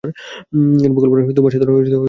[0.79, 1.99] এরূপ কল্পনায় তোমার সাধনে অনেক সুবিধা হইবে।